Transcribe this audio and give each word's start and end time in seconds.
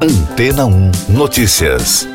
Antena 0.00 0.64
1 0.64 0.92
Notícias. 1.08 2.06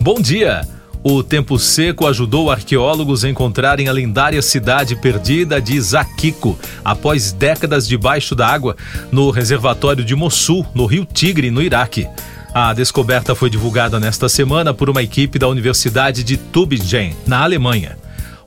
Bom 0.00 0.18
dia! 0.18 0.66
O 1.04 1.22
tempo 1.22 1.58
seco 1.58 2.06
ajudou 2.06 2.50
arqueólogos 2.50 3.24
a 3.24 3.28
encontrarem 3.28 3.88
a 3.88 3.92
lendária 3.92 4.40
cidade 4.40 4.96
perdida 4.96 5.60
de 5.60 5.78
Zaquico, 5.78 6.58
após 6.82 7.30
décadas 7.30 7.86
debaixo 7.86 8.34
da 8.34 8.48
água, 8.48 8.74
no 9.12 9.28
reservatório 9.28 10.02
de 10.02 10.16
Mossul, 10.16 10.64
no 10.74 10.86
rio 10.86 11.04
Tigre, 11.04 11.50
no 11.50 11.60
Iraque. 11.60 12.08
A 12.54 12.72
descoberta 12.72 13.34
foi 13.34 13.50
divulgada 13.50 14.00
nesta 14.00 14.30
semana 14.30 14.72
por 14.72 14.88
uma 14.88 15.02
equipe 15.02 15.38
da 15.38 15.46
Universidade 15.46 16.24
de 16.24 16.38
Tübingen, 16.38 17.14
na 17.26 17.42
Alemanha. 17.42 17.98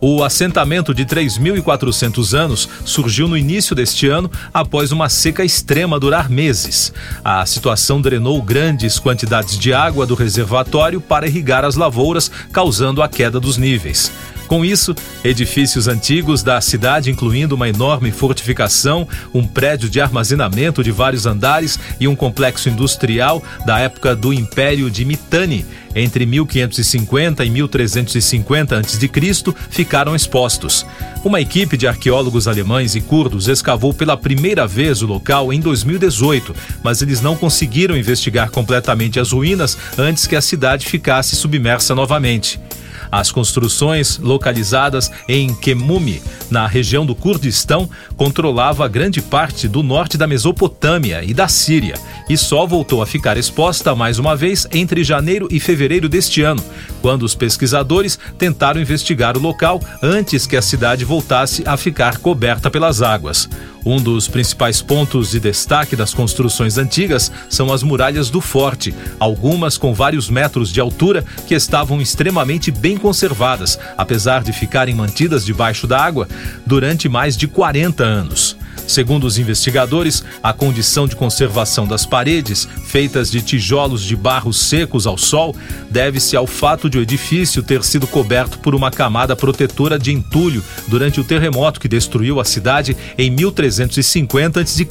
O 0.04 0.24
assentamento 0.24 0.96
de 0.96 1.06
3.400 1.06 2.36
anos 2.36 2.68
surgiu 2.84 3.28
no 3.28 3.38
início 3.38 3.76
deste 3.76 4.08
ano 4.08 4.32
após 4.52 4.92
uma 4.92 5.08
seca 5.10 5.46
extrema 5.46 6.00
durar 6.00 6.28
meses. 6.28 6.92
A 7.24 7.46
situação 7.46 8.02
drenou 8.02 8.42
grandes 8.42 8.98
quantidades 8.98 9.60
de 9.60 9.72
água 9.76 10.08
do 10.08 10.16
reservatório 10.16 11.00
para 11.00 11.28
irrigar 11.28 11.64
as 11.64 11.76
lavouras, 11.76 12.32
causando 12.52 13.04
a 13.04 13.08
queda 13.08 13.40
dos 13.40 13.58
níveis. 13.58 14.12
Com 14.52 14.66
isso, 14.66 14.94
edifícios 15.24 15.88
antigos 15.88 16.44
da 16.44 16.60
cidade, 16.60 17.10
incluindo 17.10 17.56
uma 17.56 17.70
enorme 17.70 18.12
fortificação, 18.12 19.08
um 19.34 19.48
prédio 19.48 19.90
de 19.90 20.02
armazenamento 20.02 20.84
de 20.84 20.92
vários 20.92 21.26
andares 21.26 21.80
e 22.02 22.06
um 22.06 22.18
complexo 22.18 22.68
industrial 22.68 23.42
da 23.66 23.80
época 23.80 24.14
do 24.14 24.34
Império 24.34 24.92
de 24.92 25.06
Mitanni, 25.06 25.66
entre 25.96 26.26
1550 26.26 27.46
e 27.46 27.50
1350 27.50 28.78
a.C., 28.78 29.10
ficaram 29.70 30.14
expostos. 30.14 30.86
Uma 31.24 31.40
equipe 31.40 31.78
de 31.78 31.88
arqueólogos 31.88 32.46
alemães 32.46 32.94
e 32.94 33.00
curdos 33.00 33.48
escavou 33.48 33.94
pela 33.94 34.18
primeira 34.18 34.68
vez 34.68 35.02
o 35.02 35.08
local 35.08 35.54
em 35.54 35.62
2018, 35.62 36.54
mas 36.84 37.02
eles 37.02 37.22
não 37.22 37.38
conseguiram 37.38 37.96
investigar 37.96 38.52
completamente 38.52 39.18
as 39.18 39.32
ruínas 39.32 39.78
antes 39.98 40.28
que 40.28 40.36
a 40.36 40.42
cidade 40.42 40.88
ficasse 40.88 41.38
submersa 41.38 41.96
novamente. 41.96 42.60
As 43.12 43.30
construções 43.30 44.18
localizadas 44.18 45.12
em 45.28 45.54
Kemumi, 45.54 46.22
na 46.50 46.66
região 46.66 47.06
do 47.06 47.14
Kurdistão, 47.14 47.90
controlava 48.16 48.88
grande 48.88 49.22
parte 49.22 49.68
do 49.68 49.84
norte 49.84 50.18
da 50.18 50.26
Mesopotâmia 50.26 51.22
e 51.24 51.34
da 51.34 51.48
Síria, 51.48 51.96
e 52.30 52.38
só 52.38 52.66
voltou 52.66 53.02
a 53.02 53.06
ficar 53.06 53.36
exposta 53.36 53.94
mais 53.94 54.18
uma 54.18 54.36
vez 54.36 54.66
entre 54.72 55.04
janeiro 55.04 55.48
e 55.52 55.60
fevereiro 55.60 56.08
deste 56.08 56.42
ano, 56.42 56.64
quando 57.02 57.24
os 57.24 57.36
pesquisadores 57.36 58.18
tentaram 58.38 58.80
investigar 58.80 59.36
o 59.36 59.42
local 59.42 59.82
antes 60.02 60.48
que 60.48 60.56
a 60.56 60.62
cidade 60.62 61.04
voltasse 61.04 61.64
a 61.66 61.76
ficar 61.76 62.18
coberta 62.20 62.72
pelas 62.72 63.02
águas. 63.02 63.50
Um 63.86 64.00
dos 64.02 64.28
principais 64.28 64.82
pontos 64.82 65.32
de 65.32 65.40
destaque 65.40 65.96
das 65.96 66.14
construções 66.14 66.78
antigas 66.78 67.32
são 67.50 67.74
as 67.74 67.82
muralhas 67.82 68.30
do 68.30 68.40
forte, 68.40 68.94
algumas 69.20 69.78
com 69.78 69.94
vários 69.94 70.30
metros 70.30 70.72
de 70.72 70.80
altura 70.80 71.26
que 71.48 71.56
estavam 71.56 72.00
extremamente 72.00 72.70
bem 72.70 72.98
conservadas, 72.98 73.80
apesar 73.98 74.44
de 74.44 74.54
ficarem 74.54 74.94
mantidas 74.94 75.44
debaixo 75.44 75.88
da 75.88 76.00
água 76.00 76.28
durante 76.66 77.10
mais 77.10 77.36
de 77.36 77.48
40 77.48 78.04
anos. 78.04 78.61
Segundo 78.88 79.26
os 79.26 79.38
investigadores, 79.38 80.24
a 80.44 80.52
condição 80.54 81.08
de 81.08 81.16
conservação 81.16 81.88
das 81.88 82.06
paredes, 82.06 82.68
feitas 82.86 83.32
de 83.32 83.42
tijolos 83.42 84.04
de 84.04 84.16
barro 84.16 84.52
secos 84.54 85.08
ao 85.08 85.18
sol, 85.18 85.56
deve-se 85.90 86.36
ao 86.36 86.46
fato 86.46 86.90
de 86.90 86.98
o 86.98 87.02
edifício 87.02 87.64
ter 87.64 87.84
sido 87.84 88.06
coberto 88.06 88.60
por 88.60 88.76
uma 88.76 88.92
camada 88.92 89.36
protetora 89.36 89.98
de 89.98 90.12
entulho 90.12 90.64
durante 90.88 91.20
o 91.20 91.24
terremoto 91.24 91.80
que 91.80 91.88
destruiu 91.88 92.40
a 92.40 92.46
cidade 92.46 92.96
em 93.18 93.30
1350 93.30 94.62
a.C. 94.62 94.86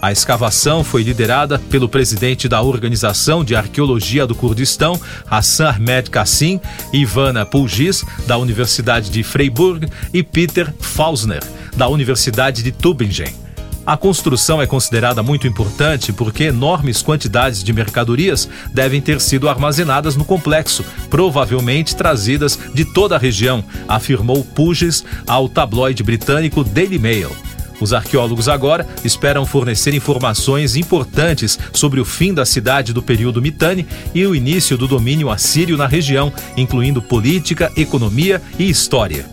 A 0.00 0.12
escavação 0.12 0.84
foi 0.84 1.02
liderada 1.02 1.58
pelo 1.58 1.88
presidente 1.88 2.48
da 2.48 2.62
Organização 2.62 3.44
de 3.44 3.56
Arqueologia 3.56 4.26
do 4.26 4.34
Kurdistão, 4.34 5.00
Hassan 5.28 5.70
Ahmed 5.70 6.10
Kassim, 6.10 6.60
Ivana 6.92 7.44
Pulgis, 7.44 8.04
da 8.26 8.38
Universidade 8.38 9.10
de 9.10 9.24
Freiburg, 9.24 9.88
e 10.14 10.22
Peter 10.22 10.72
Fausner, 10.80 11.42
da 11.76 11.88
Universidade 11.88 12.62
de 12.62 12.72
Tübingen. 12.72 13.48
A 13.88 13.96
construção 13.96 14.60
é 14.60 14.66
considerada 14.66 15.22
muito 15.22 15.46
importante 15.46 16.12
porque 16.12 16.44
enormes 16.44 17.00
quantidades 17.00 17.64
de 17.64 17.72
mercadorias 17.72 18.46
devem 18.74 19.00
ter 19.00 19.18
sido 19.18 19.48
armazenadas 19.48 20.14
no 20.14 20.26
complexo, 20.26 20.84
provavelmente 21.08 21.96
trazidas 21.96 22.58
de 22.74 22.84
toda 22.84 23.16
a 23.16 23.18
região, 23.18 23.64
afirmou 23.88 24.44
Puges 24.44 25.02
ao 25.26 25.48
tabloide 25.48 26.02
britânico 26.02 26.62
Daily 26.62 26.98
Mail. 26.98 27.34
Os 27.80 27.94
arqueólogos 27.94 28.46
agora 28.46 28.86
esperam 29.04 29.46
fornecer 29.46 29.94
informações 29.94 30.76
importantes 30.76 31.58
sobre 31.72 31.98
o 31.98 32.04
fim 32.04 32.34
da 32.34 32.44
cidade 32.44 32.92
do 32.92 33.02
período 33.02 33.40
Mitanni 33.40 33.86
e 34.14 34.26
o 34.26 34.34
início 34.34 34.76
do 34.76 34.86
domínio 34.86 35.30
assírio 35.30 35.78
na 35.78 35.86
região, 35.86 36.30
incluindo 36.58 37.00
política, 37.00 37.72
economia 37.74 38.42
e 38.58 38.68
história. 38.68 39.24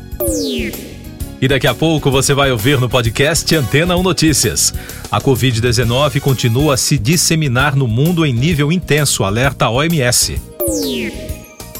E 1.45 1.47
daqui 1.47 1.67
a 1.67 1.75
pouco 1.75 2.09
você 2.09 2.33
vai 2.33 2.51
ouvir 2.51 2.79
no 2.79 2.89
podcast 2.89 3.55
Antena 3.55 3.95
1 3.95 4.01
Notícias. 4.01 4.73
A 5.11 5.21
Covid-19 5.21 6.19
continua 6.19 6.73
a 6.73 6.77
se 6.77 6.97
disseminar 6.97 7.75
no 7.75 7.87
mundo 7.87 8.25
em 8.25 8.33
nível 8.33 8.71
intenso, 8.71 9.23
alerta 9.23 9.65
a 9.65 9.69
OMS. 9.69 10.41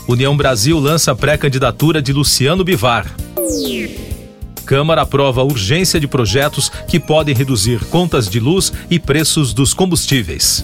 União 0.07 0.37
Brasil 0.37 0.77
lança 0.77 1.15
pré-candidatura 1.15 1.99
de 1.99 2.13
Luciano 2.13 2.63
Bivar. 2.63 3.11
Câmara 4.67 5.01
aprova 5.01 5.41
urgência 5.41 5.99
de 5.99 6.07
projetos 6.07 6.69
que 6.87 6.99
podem 6.99 7.33
reduzir 7.33 7.83
contas 7.85 8.29
de 8.29 8.39
luz 8.39 8.71
e 8.87 8.99
preços 8.99 9.51
dos 9.51 9.73
combustíveis. 9.73 10.63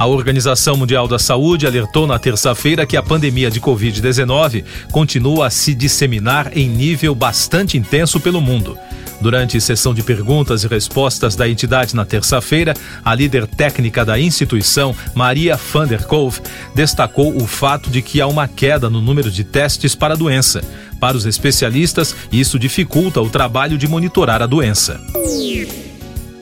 A 0.00 0.06
Organização 0.06 0.78
Mundial 0.78 1.06
da 1.06 1.18
Saúde 1.18 1.66
alertou 1.66 2.06
na 2.06 2.18
terça-feira 2.18 2.86
que 2.86 2.96
a 2.96 3.02
pandemia 3.02 3.50
de 3.50 3.60
Covid-19 3.60 4.64
continua 4.90 5.48
a 5.48 5.50
se 5.50 5.74
disseminar 5.74 6.56
em 6.56 6.66
nível 6.70 7.14
bastante 7.14 7.76
intenso 7.76 8.18
pelo 8.18 8.40
mundo. 8.40 8.78
Durante 9.20 9.60
sessão 9.60 9.92
de 9.92 10.02
perguntas 10.02 10.64
e 10.64 10.68
respostas 10.68 11.36
da 11.36 11.46
entidade 11.46 11.94
na 11.94 12.06
terça-feira, 12.06 12.72
a 13.04 13.14
líder 13.14 13.46
técnica 13.46 14.02
da 14.02 14.18
instituição, 14.18 14.96
Maria 15.14 15.54
van 15.70 15.86
der 15.86 16.04
Kolff, 16.04 16.40
destacou 16.74 17.36
o 17.36 17.46
fato 17.46 17.90
de 17.90 18.00
que 18.00 18.22
há 18.22 18.26
uma 18.26 18.48
queda 18.48 18.88
no 18.88 19.02
número 19.02 19.30
de 19.30 19.44
testes 19.44 19.94
para 19.94 20.14
a 20.14 20.16
doença. 20.16 20.62
Para 20.98 21.14
os 21.14 21.26
especialistas, 21.26 22.16
isso 22.32 22.58
dificulta 22.58 23.20
o 23.20 23.28
trabalho 23.28 23.76
de 23.76 23.86
monitorar 23.86 24.40
a 24.40 24.46
doença. 24.46 24.98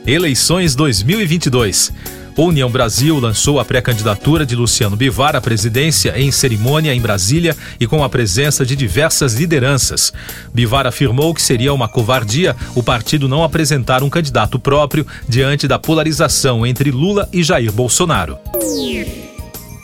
Eleições 0.06 0.76
2022. 0.76 2.18
O 2.38 2.44
União 2.44 2.71
Brasil 2.71 3.19
lançou 3.19 3.59
a 3.59 3.65
pré-candidatura 3.65 4.47
de 4.47 4.54
Luciano 4.54 4.94
Bivar 4.94 5.34
à 5.34 5.41
presidência 5.41 6.16
em 6.16 6.31
cerimônia 6.31 6.94
em 6.94 7.00
Brasília 7.00 7.56
e 7.81 7.87
com 7.87 8.04
a 8.04 8.09
presença 8.09 8.65
de 8.65 8.76
diversas 8.76 9.34
lideranças. 9.34 10.12
Bivar 10.54 10.87
afirmou 10.87 11.34
que 11.34 11.43
seria 11.43 11.75
uma 11.75 11.88
covardia 11.88 12.54
o 12.76 12.82
partido 12.82 13.26
não 13.26 13.43
apresentar 13.43 14.04
um 14.04 14.09
candidato 14.09 14.56
próprio 14.56 15.04
diante 15.28 15.66
da 15.66 15.81
polarização 15.81 16.65
entre 16.65 16.93
Lula 16.93 17.28
e 17.32 17.43
Jair 17.43 17.72
Bolsonaro. 17.72 18.38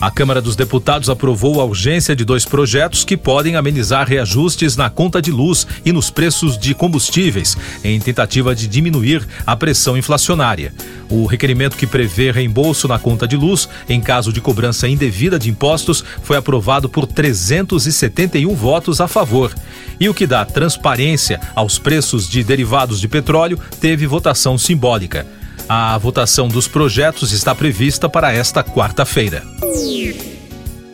A 0.01 0.11
Câmara 0.11 0.43
dos 0.43 0.57
Deputados 0.57 1.09
aprovou 1.09 1.61
a 1.61 1.65
urgência 1.65 2.15
de 2.15 2.25
dois 2.25 2.45
projetos 2.45 3.05
que 3.05 3.17
podem 3.17 3.57
amenizar 3.57 4.07
reajustes 4.07 4.77
na 4.77 4.91
conta 4.91 5.23
de 5.23 5.31
luz 5.31 5.67
e 5.85 5.93
nos 5.93 6.11
preços 6.11 6.59
de 6.59 6.75
combustíveis, 6.75 7.57
em 7.83 7.99
tentativa 8.01 8.55
de 8.55 8.67
diminuir 8.67 9.27
a 9.47 9.57
pressão 9.57 9.97
inflacionária. 9.97 10.75
O 11.09 11.27
requerimento 11.27 11.77
que 11.77 11.87
prevê 11.87 12.31
reembolso 12.31 12.89
na 12.89 12.99
conta 12.99 13.27
de 13.27 13.37
luz 13.37 13.69
em 13.89 14.01
caso 14.01 14.33
de 14.33 14.41
cobrança 14.41 14.89
indevida 14.89 15.39
de 15.39 15.49
impostos 15.49 16.05
foi 16.23 16.37
aprovado 16.37 16.89
por 16.89 17.07
371 17.07 18.55
votos 18.55 19.01
a 19.01 19.09
favor. 19.09 19.55
E 19.99 20.09
o 20.09 20.15
que 20.15 20.27
dá 20.27 20.45
transparência 20.45 21.41
aos 21.55 21.79
preços 21.79 22.29
de 22.29 22.43
derivados 22.43 23.01
de 23.01 23.09
petróleo 23.09 23.59
teve 23.81 24.07
votação 24.07 24.59
simbólica. 24.59 25.27
A 25.69 25.97
votação 25.97 26.47
dos 26.47 26.69
projetos 26.69 27.33
está 27.33 27.55
prevista 27.55 28.07
para 28.07 28.31
esta 28.31 28.63
quarta-feira. 28.63 29.43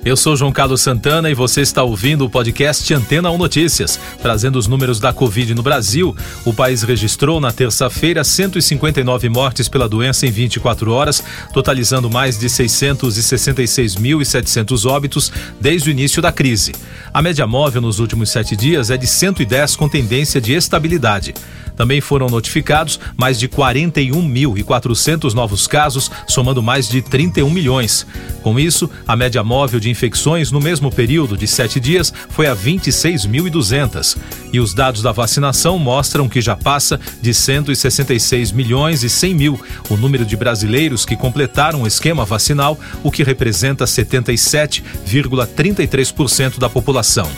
Eu 0.02 0.16
sou 0.16 0.34
João 0.36 0.50
Carlos 0.52 0.80
Santana 0.80 1.28
e 1.28 1.34
você 1.34 1.60
está 1.60 1.82
ouvindo 1.82 2.24
o 2.24 2.30
podcast 2.30 2.94
Antena 2.94 3.32
1 3.32 3.36
Notícias, 3.36 3.98
trazendo 4.22 4.58
os 4.58 4.68
números 4.68 5.00
da 5.00 5.12
Covid 5.12 5.54
no 5.54 5.62
Brasil. 5.62 6.16
O 6.44 6.54
país 6.54 6.82
registrou 6.82 7.40
na 7.40 7.52
terça-feira 7.52 8.24
159 8.24 9.28
mortes 9.28 9.68
pela 9.68 9.86
doença 9.88 10.26
em 10.26 10.30
24 10.30 10.92
horas, 10.92 11.22
totalizando 11.52 12.08
mais 12.08 12.38
de 12.38 12.46
666.700 12.46 14.88
óbitos 14.88 15.30
desde 15.60 15.90
o 15.90 15.92
início 15.92 16.22
da 16.22 16.32
crise. 16.32 16.72
A 17.12 17.20
média 17.20 17.46
móvel 17.46 17.82
nos 17.82 17.98
últimos 17.98 18.30
sete 18.30 18.56
dias 18.56 18.88
é 18.88 18.96
de 18.96 19.06
110 19.06 19.76
com 19.76 19.86
tendência 19.88 20.40
de 20.40 20.54
estabilidade. 20.54 21.34
Também 21.80 22.00
foram 22.02 22.26
notificados 22.26 23.00
mais 23.16 23.38
de 23.38 23.48
41.400 23.48 25.32
novos 25.32 25.66
casos, 25.66 26.10
somando 26.26 26.62
mais 26.62 26.86
de 26.86 27.00
31 27.00 27.48
milhões. 27.48 28.06
Com 28.42 28.60
isso, 28.60 28.90
a 29.08 29.16
média 29.16 29.42
móvel 29.42 29.80
de 29.80 29.88
infecções 29.88 30.52
no 30.52 30.60
mesmo 30.60 30.92
período 30.92 31.38
de 31.38 31.46
sete 31.46 31.80
dias 31.80 32.12
foi 32.28 32.48
a 32.48 32.54
26.200. 32.54 34.18
E 34.52 34.60
os 34.60 34.74
dados 34.74 35.00
da 35.00 35.10
vacinação 35.10 35.78
mostram 35.78 36.28
que 36.28 36.42
já 36.42 36.54
passa 36.54 37.00
de 37.22 37.32
166 37.32 38.52
milhões 38.52 39.02
e 39.02 39.08
100 39.08 39.34
mil 39.34 39.58
o 39.88 39.96
número 39.96 40.26
de 40.26 40.36
brasileiros 40.36 41.06
que 41.06 41.16
completaram 41.16 41.84
o 41.84 41.86
esquema 41.86 42.26
vacinal, 42.26 42.78
o 43.02 43.10
que 43.10 43.22
representa 43.22 43.86
77,33% 43.86 46.58
da 46.58 46.68
população. 46.68 47.30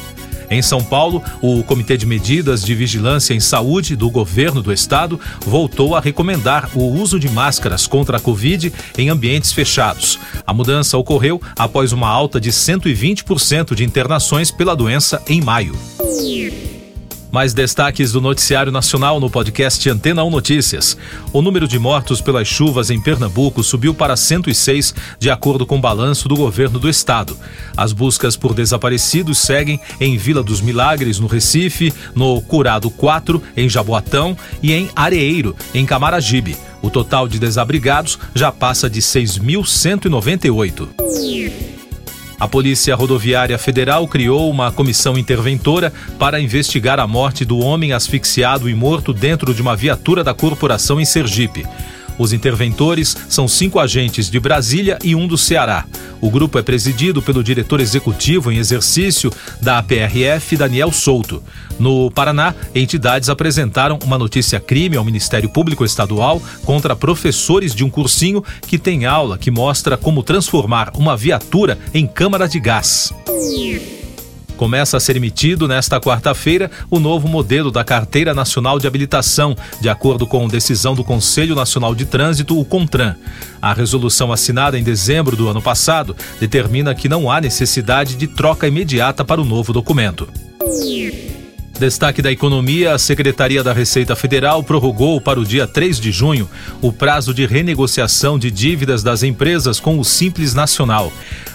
Em 0.53 0.61
São 0.61 0.85
Paulo, 0.85 1.23
o 1.41 1.63
Comitê 1.63 1.97
de 1.97 2.05
Medidas 2.05 2.63
de 2.63 2.75
Vigilância 2.75 3.33
em 3.33 3.41
Saúde 3.41 3.97
do 3.97 4.11
governo 4.11 4.61
do 4.63 4.71
estado 4.71 5.19
voltou 5.47 5.97
a 5.97 6.01
recomendar 6.01 6.69
o 6.75 6.85
uso 6.85 7.19
de 7.19 7.27
máscaras 7.27 7.87
contra 7.87 8.19
a 8.19 8.21
Covid 8.21 8.71
em 8.99 9.09
ambientes 9.09 9.51
fechados. 9.51 10.19
A 10.47 10.53
mudança 10.53 10.99
ocorreu 10.99 11.41
após 11.57 11.93
uma 11.93 12.09
alta 12.09 12.39
de 12.39 12.53
120% 12.53 13.75
de 13.75 13.83
internações 13.83 14.51
pela 14.51 14.77
doença 14.77 15.23
em 15.27 15.41
maio. 15.41 15.75
Mais 17.33 17.53
destaques 17.55 18.13
do 18.13 18.21
Noticiário 18.21 18.71
Nacional 18.71 19.19
no 19.19 19.31
podcast 19.31 19.89
Antena 19.89 20.23
1 20.23 20.29
Notícias. 20.29 20.99
O 21.33 21.41
número 21.41 21.67
de 21.67 21.79
mortos 21.79 22.21
pelas 22.21 22.47
chuvas 22.47 22.91
em 22.91 23.01
Pernambuco 23.01 23.63
subiu 23.63 23.95
para 23.95 24.17
106, 24.17 24.95
de 25.19 25.31
acordo 25.31 25.65
com 25.65 25.79
o 25.79 25.81
balanço 25.81 26.29
do 26.29 26.37
governo 26.37 26.79
do 26.79 26.91
estado. 26.91 27.35
As 27.75 27.95
buscas 27.95 28.37
por 28.37 28.53
desaparecidos 28.53 29.39
seguem 29.39 29.81
em 29.99 30.19
Vila 30.19 30.43
dos 30.43 30.61
Milagres, 30.61 31.19
no 31.19 31.27
Recife, 31.27 31.91
no 32.15 32.43
Curado 32.43 32.91
4, 32.91 33.43
em 33.57 33.67
Jaboatão 33.67 34.37
e 34.63 34.75
em 34.75 34.91
Areeiro, 34.95 35.57
em 35.73 35.87
Camaragibe. 35.87 36.55
O 36.83 36.91
total 36.91 37.27
de 37.27 37.39
desabrigados 37.39 38.19
já 38.35 38.53
passa 38.53 38.91
de 38.91 39.01
6.198. 39.01 41.62
A 42.43 42.49
Polícia 42.49 42.97
Rodoviária 42.97 43.57
Federal 43.57 44.09
criou 44.09 44.51
uma 44.51 44.73
comissão 44.73 45.17
interventora 45.17 45.93
para 46.19 46.41
investigar 46.41 46.99
a 46.99 47.07
morte 47.07 47.45
do 47.45 47.61
homem 47.61 47.93
asfixiado 47.93 48.69
e 48.69 48.75
morto 48.75 49.13
dentro 49.13 49.55
de 49.55 49.63
uma 49.63 49.77
viatura 49.77 50.25
da 50.25 50.35
corporação 50.35 51.01
em 51.01 51.05
Sergipe. 51.05 51.65
Os 52.19 52.33
interventores 52.33 53.17
são 53.29 53.49
cinco 53.49 53.79
agentes 53.79 54.31
de 54.31 54.39
Brasília 54.39 54.99
e 55.03 55.15
um 55.15 55.27
do 55.27 55.39
Ceará. 55.39 55.85
O 56.21 56.31
grupo 56.31 56.59
é 56.59 56.63
presidido 56.63 57.21
pelo 57.21 57.43
diretor 57.43 57.81
executivo 57.81 58.53
em 58.53 58.59
exercício 58.59 59.33
da 59.61 59.83
PRF, 59.83 60.57
Daniel 60.57 60.93
Souto. 60.93 61.43
No 61.79 62.11
Paraná, 62.11 62.55
entidades 62.75 63.29
apresentaram 63.29 63.99
uma 64.05 64.19
notícia-crime 64.19 64.97
ao 64.97 65.05
Ministério 65.05 65.49
Público 65.49 65.85
Estadual 65.85 66.41
contra 66.65 66.95
professores 66.95 67.75
de 67.75 67.85
um 67.85 67.91
cursinho 67.91 68.45
que 68.69 68.79
tem 68.79 69.05
aula 69.05 69.37
que 69.37 69.51
mostra 69.51 69.97
como 69.97 70.23
transformar 70.23 70.93
uma 70.95 71.17
viatura 71.17 71.79
em 71.93 72.07
câmara 72.07 72.49
de 72.49 72.61
gás. 72.61 73.13
Começa 74.63 74.97
a 74.97 75.01
ser 75.01 75.17
emitido 75.17 75.67
nesta 75.67 76.01
quarta-feira 76.01 76.71
o 76.89 77.01
novo 77.01 77.27
modelo 77.27 77.69
da 77.69 77.83
Carteira 77.83 78.33
Nacional 78.33 78.79
de 78.79 78.87
Habilitação, 78.87 79.57
de 79.81 79.89
acordo 79.89 80.25
com 80.25 80.47
decisão 80.47 80.95
do 80.95 81.03
Conselho 81.03 81.57
Nacional 81.57 81.97
de 81.97 82.05
Trânsito, 82.05 82.57
o 82.57 82.65
CONTRAN. 82.65 83.17
A 83.61 83.73
resolução 83.73 84.31
assinada 84.31 84.79
em 84.79 84.85
dezembro 84.85 85.35
do 85.35 85.49
ano 85.49 85.61
passado 85.61 86.15
determina 86.39 86.95
que 86.95 87.09
não 87.09 87.29
há 87.29 87.41
necessidade 87.41 88.15
de 88.15 88.29
troca 88.29 88.69
imediata 88.69 89.25
para 89.25 89.41
o 89.41 89.45
novo 89.45 89.73
documento. 89.73 90.29
Destaque 91.83 92.23
da 92.23 92.31
economia: 92.31 92.95
a 92.95 92.99
Secretaria 92.99 93.61
da 93.61 93.73
Receita 93.73 94.15
Federal 94.15 94.63
prorrogou 94.63 95.21
para 95.21 95.41
o 95.41 95.45
dia 95.45 95.67
3 95.67 95.99
de 95.99 96.13
junho 96.13 96.49
o 96.81 96.93
prazo 96.93 97.35
de 97.35 97.45
renegociação 97.45 98.39
de 98.39 98.53
dívidas 98.53 99.03
das 99.03 99.25
empresas 99.25 99.81
com 99.81 99.99
o 99.99 100.05
Simples 100.05 100.55
Nacional. 100.55 101.13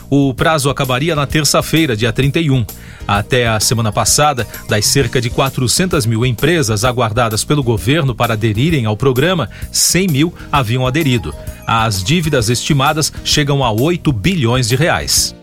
O 0.09 0.33
prazo 0.33 0.69
acabaria 0.69 1.15
na 1.15 1.25
terça-feira, 1.25 1.95
dia 1.95 2.11
31. 2.11 2.65
Até 3.07 3.47
a 3.47 3.57
semana 3.61 3.89
passada, 3.89 4.45
das 4.67 4.85
cerca 4.85 5.21
de 5.21 5.29
400 5.29 6.05
mil 6.05 6.25
empresas 6.25 6.83
aguardadas 6.83 7.45
pelo 7.45 7.63
governo 7.63 8.13
para 8.13 8.33
aderirem 8.33 8.85
ao 8.85 8.97
programa, 8.97 9.49
100 9.71 10.07
mil 10.07 10.33
haviam 10.51 10.85
aderido. 10.85 11.33
As 11.65 12.03
dívidas 12.03 12.49
estimadas 12.49 13.13
chegam 13.23 13.63
a 13.63 13.71
8 13.71 14.11
bilhões 14.11 14.67
de 14.67 14.75
reais. 14.75 15.33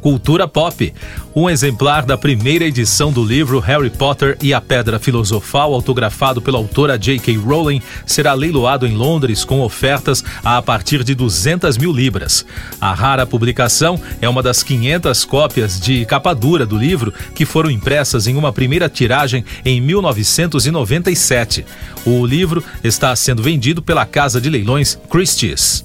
Cultura 0.00 0.48
Pop. 0.48 0.92
Um 1.34 1.48
exemplar 1.48 2.04
da 2.04 2.18
primeira 2.18 2.64
edição 2.64 3.12
do 3.12 3.24
livro 3.24 3.60
Harry 3.60 3.90
Potter 3.90 4.36
e 4.42 4.52
a 4.52 4.60
Pedra 4.60 4.98
Filosofal, 4.98 5.72
autografado 5.72 6.42
pela 6.42 6.58
autora 6.58 6.98
J.K. 6.98 7.36
Rowling, 7.36 7.80
será 8.04 8.32
leiloado 8.32 8.86
em 8.86 8.96
Londres 8.96 9.44
com 9.44 9.60
ofertas 9.60 10.24
a 10.44 10.60
partir 10.60 11.04
de 11.04 11.14
200 11.14 11.76
mil 11.76 11.92
libras. 11.92 12.44
A 12.80 12.92
rara 12.92 13.26
publicação 13.26 14.00
é 14.20 14.28
uma 14.28 14.42
das 14.42 14.62
500 14.62 15.24
cópias 15.24 15.78
de 15.78 16.04
capa 16.04 16.34
dura 16.34 16.66
do 16.66 16.76
livro 16.76 17.12
que 17.34 17.44
foram 17.44 17.70
impressas 17.70 18.26
em 18.26 18.36
uma 18.36 18.52
primeira 18.52 18.88
tiragem 18.88 19.44
em 19.64 19.80
1997. 19.80 21.64
O 22.04 22.26
livro 22.26 22.62
está 22.82 23.14
sendo 23.14 23.42
vendido 23.42 23.82
pela 23.82 24.06
casa 24.06 24.40
de 24.40 24.50
leilões 24.50 24.98
Christie's. 25.08 25.84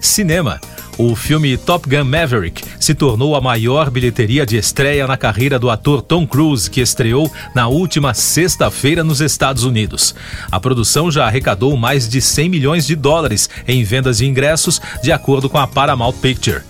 Cinema. 0.00 0.60
O 0.98 1.16
filme 1.16 1.56
Top 1.56 1.88
Gun 1.88 2.04
Maverick 2.04 2.62
se 2.78 2.94
tornou 2.94 3.34
a 3.34 3.40
maior 3.40 3.90
bilheteria 3.90 4.44
de 4.44 4.58
estreia 4.58 5.06
na 5.06 5.16
carreira 5.16 5.58
do 5.58 5.70
ator 5.70 6.02
Tom 6.02 6.26
Cruise, 6.26 6.70
que 6.70 6.82
estreou 6.82 7.32
na 7.54 7.66
última 7.66 8.12
sexta-feira 8.12 9.02
nos 9.02 9.22
Estados 9.22 9.64
Unidos. 9.64 10.14
A 10.50 10.60
produção 10.60 11.10
já 11.10 11.26
arrecadou 11.26 11.76
mais 11.78 12.06
de 12.08 12.20
100 12.20 12.48
milhões 12.48 12.86
de 12.86 12.94
dólares 12.94 13.48
em 13.66 13.82
vendas 13.82 14.18
de 14.18 14.26
ingressos, 14.26 14.82
de 15.02 15.10
acordo 15.10 15.48
com 15.48 15.58
a 15.58 15.66
Paramount 15.66 16.12
Picture. 16.12 16.62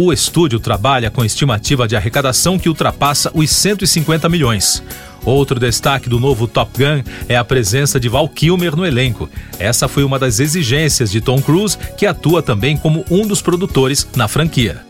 O 0.00 0.12
estúdio 0.12 0.60
trabalha 0.60 1.10
com 1.10 1.24
estimativa 1.24 1.88
de 1.88 1.96
arrecadação 1.96 2.56
que 2.56 2.68
ultrapassa 2.68 3.32
os 3.34 3.50
150 3.50 4.28
milhões. 4.28 4.80
Outro 5.24 5.58
destaque 5.58 6.08
do 6.08 6.20
novo 6.20 6.46
Top 6.46 6.70
Gun 6.78 7.02
é 7.28 7.34
a 7.34 7.42
presença 7.42 7.98
de 7.98 8.08
Val 8.08 8.28
Kilmer 8.28 8.76
no 8.76 8.86
elenco. 8.86 9.28
Essa 9.58 9.88
foi 9.88 10.04
uma 10.04 10.16
das 10.16 10.38
exigências 10.38 11.10
de 11.10 11.20
Tom 11.20 11.42
Cruise, 11.42 11.76
que 11.96 12.06
atua 12.06 12.40
também 12.40 12.76
como 12.76 13.04
um 13.10 13.26
dos 13.26 13.42
produtores 13.42 14.06
na 14.14 14.28
franquia. 14.28 14.82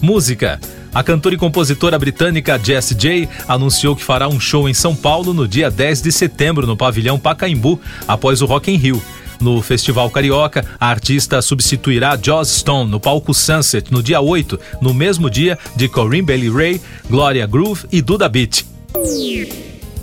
Música. 0.00 0.58
A 0.94 1.02
cantora 1.02 1.34
e 1.34 1.38
compositora 1.38 1.98
britânica 1.98 2.58
Jessie 2.58 2.96
J 2.96 3.28
anunciou 3.46 3.94
que 3.94 4.02
fará 4.02 4.28
um 4.28 4.40
show 4.40 4.66
em 4.66 4.72
São 4.72 4.96
Paulo 4.96 5.34
no 5.34 5.46
dia 5.46 5.70
10 5.70 6.00
de 6.00 6.10
setembro 6.10 6.66
no 6.66 6.74
pavilhão 6.74 7.18
Pacaembu, 7.18 7.78
após 8.06 8.40
o 8.40 8.46
Rock 8.46 8.72
in 8.72 8.76
Rio. 8.76 9.02
No 9.40 9.62
Festival 9.62 10.10
Carioca, 10.10 10.64
a 10.78 10.88
artista 10.88 11.40
substituirá 11.40 12.18
Joss 12.20 12.58
Stone 12.58 12.90
no 12.90 12.98
palco 12.98 13.32
Sunset 13.32 13.92
no 13.92 14.02
dia 14.02 14.20
8, 14.20 14.58
no 14.80 14.92
mesmo 14.92 15.30
dia 15.30 15.58
de 15.76 15.88
Corinne 15.88 16.26
Bailey 16.26 16.50
Ray, 16.50 16.80
Gloria 17.08 17.46
Groove 17.46 17.86
e 17.92 18.02
Duda 18.02 18.28
Beat. 18.28 18.64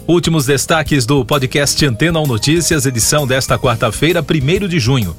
Últimos 0.07 0.45
destaques 0.45 1.05
do 1.05 1.25
podcast 1.25 1.83
Antena 1.85 2.19
1 2.19 2.27
Notícias, 2.27 2.85
edição 2.85 3.25
desta 3.25 3.57
quarta-feira, 3.57 4.23
1 4.23 4.67
de 4.67 4.79
junho. 4.79 5.15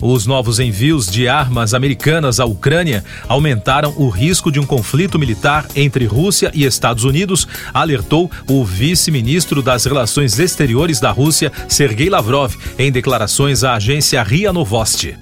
Os 0.00 0.26
novos 0.26 0.60
envios 0.60 1.06
de 1.06 1.26
armas 1.26 1.72
americanas 1.72 2.38
à 2.38 2.44
Ucrânia 2.44 3.02
aumentaram 3.26 3.94
o 3.96 4.10
risco 4.10 4.52
de 4.52 4.60
um 4.60 4.66
conflito 4.66 5.18
militar 5.18 5.66
entre 5.74 6.04
Rússia 6.04 6.50
e 6.54 6.64
Estados 6.64 7.04
Unidos, 7.04 7.48
alertou 7.72 8.30
o 8.46 8.62
vice-ministro 8.62 9.62
das 9.62 9.86
Relações 9.86 10.38
Exteriores 10.38 11.00
da 11.00 11.10
Rússia, 11.10 11.50
Sergei 11.66 12.10
Lavrov, 12.10 12.54
em 12.78 12.92
declarações 12.92 13.64
à 13.64 13.74
agência 13.74 14.22
RIA 14.22 14.52
Novosti. 14.52 15.16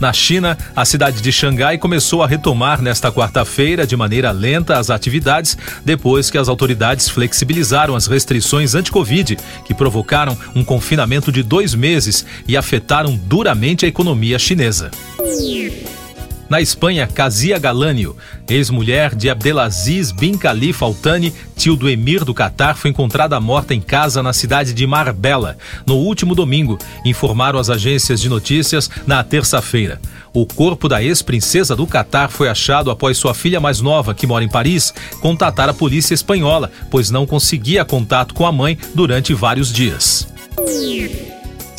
Na 0.00 0.14
China, 0.14 0.56
a 0.74 0.82
cidade 0.86 1.20
de 1.20 1.30
Xangai 1.30 1.76
começou 1.76 2.22
a 2.22 2.26
retomar 2.26 2.80
nesta 2.80 3.12
quarta-feira 3.12 3.86
de 3.86 3.94
maneira 3.94 4.30
lenta 4.32 4.78
as 4.78 4.88
atividades 4.88 5.58
depois 5.84 6.30
que 6.30 6.38
as 6.38 6.48
autoridades 6.48 7.06
flexibilizaram 7.10 7.94
as 7.94 8.06
restrições 8.06 8.74
anti-Covid, 8.74 9.36
que 9.66 9.74
provocaram 9.74 10.36
um 10.56 10.64
confinamento 10.64 11.30
de 11.30 11.42
dois 11.42 11.74
meses 11.74 12.24
e 12.48 12.56
afetaram 12.56 13.14
duramente 13.14 13.84
a 13.84 13.88
economia 13.88 14.38
chinesa. 14.38 14.90
Na 16.50 16.60
Espanha, 16.60 17.06
Casia 17.06 17.60
Galânio, 17.60 18.16
ex-mulher 18.48 19.14
de 19.14 19.30
Abdelaziz 19.30 20.10
bin 20.10 20.36
Khalifa 20.36 20.84
Al 20.84 20.92
Thani, 20.92 21.32
tio 21.56 21.76
do 21.76 21.88
emir 21.88 22.24
do 22.24 22.34
Catar, 22.34 22.76
foi 22.76 22.90
encontrada 22.90 23.38
morta 23.38 23.72
em 23.72 23.80
casa 23.80 24.20
na 24.20 24.32
cidade 24.32 24.74
de 24.74 24.84
Marbella 24.84 25.56
no 25.86 25.94
último 25.94 26.34
domingo, 26.34 26.76
informaram 27.04 27.60
as 27.60 27.70
agências 27.70 28.20
de 28.20 28.28
notícias 28.28 28.90
na 29.06 29.22
terça-feira. 29.22 30.00
O 30.34 30.44
corpo 30.44 30.88
da 30.88 31.00
ex-princesa 31.00 31.76
do 31.76 31.86
Catar 31.86 32.30
foi 32.30 32.48
achado 32.48 32.90
após 32.90 33.16
sua 33.16 33.32
filha 33.32 33.60
mais 33.60 33.80
nova, 33.80 34.12
que 34.12 34.26
mora 34.26 34.44
em 34.44 34.48
Paris, 34.48 34.92
contatar 35.20 35.68
a 35.68 35.74
polícia 35.74 36.14
espanhola, 36.14 36.72
pois 36.90 37.12
não 37.12 37.28
conseguia 37.28 37.84
contato 37.84 38.34
com 38.34 38.44
a 38.44 38.50
mãe 38.50 38.76
durante 38.92 39.32
vários 39.32 39.72
dias. 39.72 40.26